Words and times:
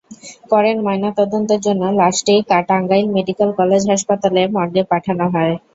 পরে 0.49 0.69
ময়নাতদন্তের 0.79 1.59
জন্য 1.61 1.83
লাশটি 1.99 2.33
টাঙ্গাইল 2.69 3.05
মেডিকেল 3.15 3.49
কলেজ 3.59 3.81
হাসপাতাল 3.91 4.35
মর্গে 4.55 4.83
পাঠানো 4.91 5.25
হয়। 5.33 5.53